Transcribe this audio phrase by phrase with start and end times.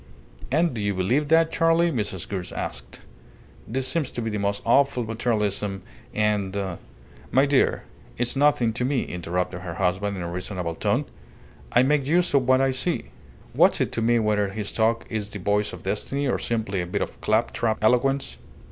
[0.51, 2.27] "And do you believe that, Charley?" Mrs.
[2.27, 3.01] Gould asked.
[3.67, 6.57] "This seems to me most awful materialism, and"
[7.31, 7.83] "My dear,
[8.17, 11.05] it's nothing to me," interrupted her husband, in a reasonable tone.
[11.71, 13.11] "I make use of what I see.
[13.53, 16.87] What's it to me whether his talk is the voice of destiny or simply a
[16.87, 18.37] bit of clap trap eloquence?